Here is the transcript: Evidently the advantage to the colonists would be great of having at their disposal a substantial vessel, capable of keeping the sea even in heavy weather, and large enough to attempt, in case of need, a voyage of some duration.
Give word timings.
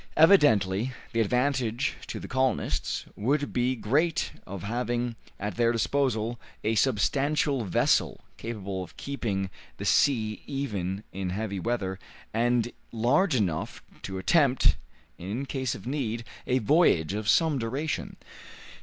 Evidently 0.17 0.93
the 1.13 1.19
advantage 1.21 1.93
to 2.07 2.19
the 2.19 2.27
colonists 2.27 3.05
would 3.15 3.53
be 3.53 3.75
great 3.75 4.31
of 4.47 4.63
having 4.63 5.15
at 5.39 5.57
their 5.57 5.71
disposal 5.71 6.39
a 6.63 6.73
substantial 6.73 7.65
vessel, 7.65 8.19
capable 8.35 8.81
of 8.83 8.97
keeping 8.97 9.51
the 9.77 9.85
sea 9.85 10.41
even 10.47 11.03
in 11.13 11.29
heavy 11.29 11.59
weather, 11.59 11.99
and 12.33 12.71
large 12.91 13.35
enough 13.35 13.83
to 14.01 14.17
attempt, 14.17 14.75
in 15.19 15.45
case 15.45 15.75
of 15.75 15.85
need, 15.85 16.23
a 16.47 16.57
voyage 16.57 17.13
of 17.13 17.29
some 17.29 17.59
duration. 17.59 18.15